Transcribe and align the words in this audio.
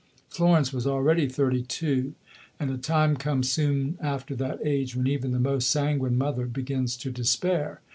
Florence 0.29 0.73
was 0.73 0.87
already 0.87 1.27
thirty 1.27 1.61
two; 1.61 2.15
and 2.59 2.71
a 2.71 2.77
time 2.79 3.15
comes 3.15 3.51
soon 3.51 3.99
after 4.01 4.35
that 4.35 4.57
age 4.65 4.95
when 4.95 5.05
even 5.05 5.29
the 5.31 5.37
most 5.37 5.69
sanguine 5.69 6.17
mother 6.17 6.47
begins 6.47 6.97
to 6.97 7.11
despair. 7.11 7.81